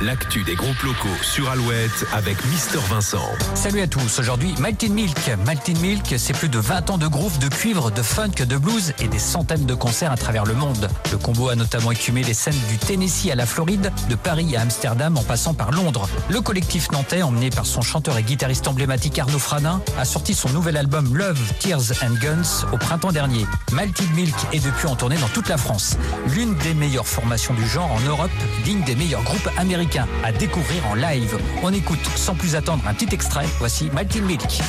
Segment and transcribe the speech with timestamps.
[0.00, 3.28] l'actu des groupes locaux sur Alouette avec Mister Vincent.
[3.54, 5.30] Salut à tous, aujourd'hui Maltin Milk.
[5.44, 8.94] Maltin Milk, c'est plus de 20 ans de groove, de cuivre, de funk, de blues
[8.98, 10.88] et des centaines de concerts à travers le monde.
[11.12, 14.62] Le combo a notamment écumé les scènes du Tennessee à la Floride, de Paris à
[14.62, 16.08] Amsterdam en passant par Londres.
[16.30, 20.48] Le collectif nantais, emmené par son chanteur et guitariste emblématique Arnaud Fradin, a sorti son
[20.50, 23.44] nouvel album Love, Tears and Guns au printemps dernier.
[23.72, 25.98] Maltin Milk est depuis en tournée dans toute la France.
[26.28, 28.30] L'une des meilleures formations du genre en Europe,
[28.64, 31.38] digne des meilleurs groupes américains à découvrir en live.
[31.62, 33.46] On écoute sans plus attendre un petit extrait.
[33.58, 34.60] Voici Maltin Milk.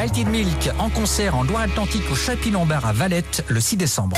[0.00, 4.16] Maltin Milk en concert en Loire-Atlantique au Chapi-Lombard à Valette le 6 décembre.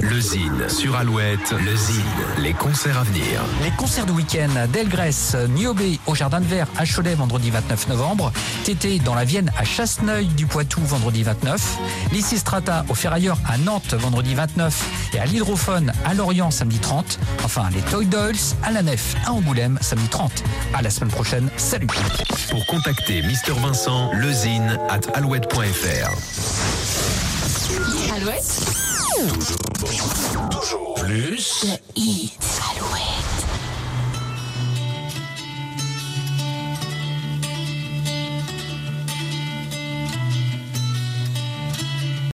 [0.00, 2.02] Le Zine sur Alouette, le Zine,
[2.38, 3.42] les concerts à venir.
[3.62, 8.32] Les concerts de week-end Delgrès, Niobé au Jardin de Verre à Cholet vendredi 29 novembre,
[8.64, 11.76] Tété dans la Vienne à Chasseneuil du Poitou vendredi 29,
[12.10, 17.68] Lysistrata au Ferrailleur à Nantes vendredi 29 et à l'Hydrophone à Lorient samedi 30, enfin
[17.74, 20.42] les Toy Dolls à la Nef à Angoulême samedi 30.
[20.72, 21.86] À la semaine prochaine, salut
[22.50, 26.14] Pour contacter Mister Vincent, lezine at alouette.fr.
[28.14, 28.60] Alouette
[30.52, 31.64] Toujours plus.
[31.64, 32.38] Le hit.
[32.76, 32.97] Alouette.